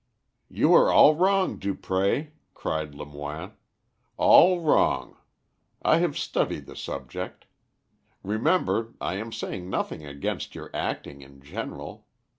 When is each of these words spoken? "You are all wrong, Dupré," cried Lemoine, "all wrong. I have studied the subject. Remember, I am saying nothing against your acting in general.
"You 0.49 0.73
are 0.73 0.91
all 0.91 1.13
wrong, 1.13 1.59
Dupré," 1.59 2.31
cried 2.55 2.95
Lemoine, 2.95 3.51
"all 4.17 4.59
wrong. 4.61 5.15
I 5.83 5.99
have 5.99 6.17
studied 6.17 6.65
the 6.65 6.75
subject. 6.75 7.45
Remember, 8.23 8.95
I 8.99 9.17
am 9.17 9.31
saying 9.31 9.69
nothing 9.69 10.03
against 10.03 10.55
your 10.55 10.71
acting 10.75 11.21
in 11.21 11.39
general. 11.39 12.07